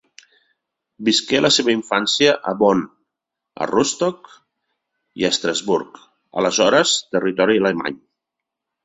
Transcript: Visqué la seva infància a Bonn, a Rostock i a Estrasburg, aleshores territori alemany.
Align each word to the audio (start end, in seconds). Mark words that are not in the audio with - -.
Visqué 1.09 1.41
la 1.45 1.49
seva 1.57 1.73
infància 1.73 2.31
a 2.51 2.53
Bonn, 2.61 2.81
a 3.65 3.67
Rostock 3.73 4.31
i 5.23 5.29
a 5.29 5.31
Estrasburg, 5.37 6.01
aleshores 6.43 6.95
territori 7.17 7.61
alemany. 7.65 8.01